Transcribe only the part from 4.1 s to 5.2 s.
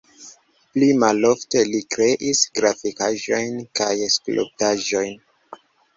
skulptaĵojn.